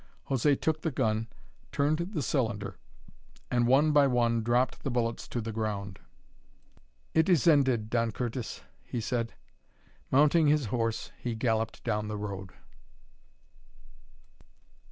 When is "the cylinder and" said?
1.99-3.67